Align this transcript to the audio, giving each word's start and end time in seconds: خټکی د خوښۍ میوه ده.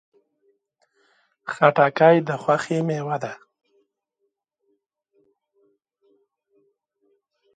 خټکی 1.53 2.17
د 2.27 2.29
خوښۍ 2.41 2.79
میوه 2.87 3.15
ده. 3.23 3.33